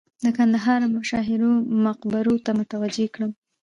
د 0.23 0.25
کندهار 0.37 0.81
مشاهیرو 0.97 1.51
مقبرو 1.85 2.35
ته 2.45 2.51
متوجه 2.59 3.05
کړم. 3.13 3.31